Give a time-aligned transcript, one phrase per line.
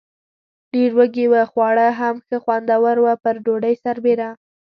[0.71, 4.29] ډېر وږي و، خواړه هم ښه خوندور و، پر ډوډۍ سربېره.